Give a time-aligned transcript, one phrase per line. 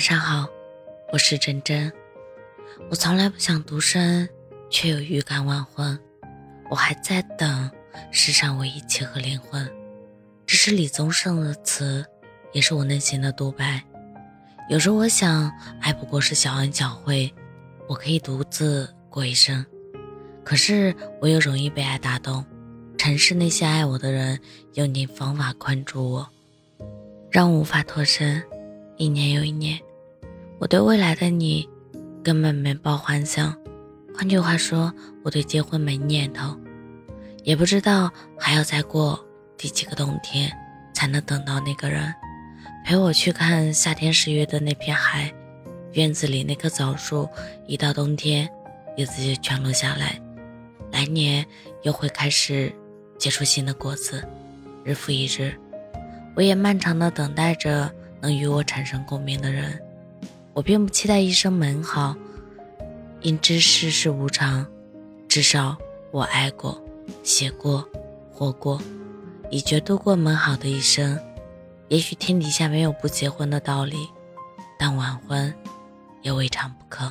[0.00, 0.48] 晚上好，
[1.12, 1.92] 我是真真。
[2.88, 4.26] 我从来不想独身，
[4.70, 5.98] 却有预感晚婚。
[6.70, 7.70] 我还在等
[8.10, 9.70] 世上唯一契合灵魂。
[10.46, 12.02] 这是李宗盛的词，
[12.54, 13.84] 也是我内心的独白。
[14.70, 15.52] 有时我想，
[15.82, 17.30] 爱不过是小恩小惠，
[17.86, 19.62] 我可以独自过一生。
[20.42, 22.42] 可是我又容易被爱打动，
[22.96, 24.40] 城市那些爱我的人，
[24.76, 26.30] 用尽方法困住我，
[27.30, 28.42] 让我无法脱身。
[28.96, 29.78] 一年又一年，
[30.60, 31.66] 我对未来的你
[32.22, 33.56] 根本没抱幻想。
[34.14, 34.92] 换句话说，
[35.24, 36.54] 我对结婚没念头，
[37.44, 39.18] 也不知道还要再过
[39.56, 40.52] 第几个冬天
[40.92, 42.12] 才能等到那个人
[42.84, 45.32] 陪我去看夏天十月的那片海。
[45.92, 47.26] 院子里那棵枣树，
[47.66, 48.46] 一到冬天
[48.98, 50.20] 叶子就全落下来，
[50.92, 51.44] 来年
[51.84, 52.70] 又会开始
[53.16, 54.22] 结出新的果子。
[54.84, 55.54] 日复一日，
[56.36, 57.90] 我也漫长的等待着。
[58.22, 59.80] 能与我产生共鸣的人，
[60.60, 62.14] 我并不期待一生美好，
[63.22, 64.66] 因知世事无常。
[65.26, 65.74] 至少
[66.10, 66.78] 我爱过、
[67.22, 67.88] 写过、
[68.30, 68.78] 活过，
[69.50, 71.18] 已觉度过美好的一生。
[71.88, 74.06] 也许天底下没有不结婚的道理，
[74.78, 75.54] 但晚婚
[76.20, 77.10] 也未尝不可。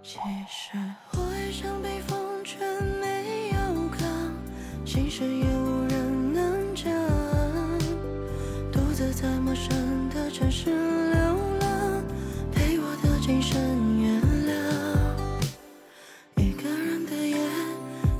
[0.00, 0.16] 其
[0.48, 0.78] 实
[1.10, 2.16] 我也想被风。
[2.44, 2.56] 吹，
[4.88, 6.90] 心事也无人能讲，
[8.72, 9.68] 独自在陌生
[10.08, 11.20] 的城市流
[11.60, 12.02] 浪，
[12.50, 13.60] 陪我的精神
[14.00, 14.50] 原谅。
[16.42, 17.36] 一个人的夜，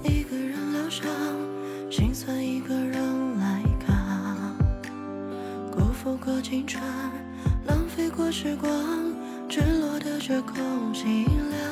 [0.05, 1.09] 一个人疗伤，
[1.91, 4.55] 心酸一个人来扛。
[5.73, 6.83] 辜负过青春，
[7.67, 8.71] 浪费过时光，
[9.49, 11.68] 坠落的却空尽量。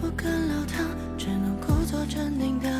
[0.00, 0.86] 不敢流淌，
[1.18, 2.77] 只能故作镇定的。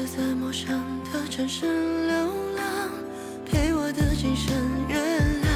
[0.00, 0.80] 独自在陌生
[1.12, 1.66] 的城市
[2.06, 2.14] 流
[2.56, 2.90] 浪，
[3.44, 4.56] 陪我的精神
[4.88, 5.52] 月亮。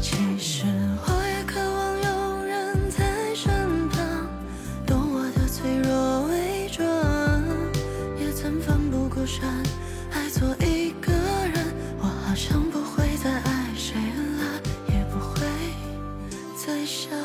[0.00, 0.64] 其实
[1.04, 3.50] 我也渴望有人在身
[3.88, 4.28] 旁，
[4.86, 6.86] 懂我的脆弱伪装，
[8.16, 9.42] 也曾奋不顾身
[10.12, 11.74] 爱错一个人。
[11.98, 13.96] 我好像不会再爱谁
[14.38, 15.40] 了，也不会
[16.64, 17.23] 再想。